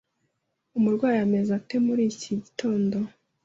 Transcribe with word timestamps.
Umurwayi 0.77 1.19
ameze 1.25 1.49
ate 1.59 1.75
muri 1.85 2.01
iki 2.11 2.31
gitondo? 2.43 2.97